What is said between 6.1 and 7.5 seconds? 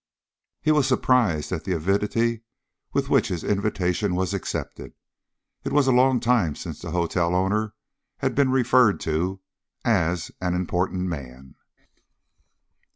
time since the hotel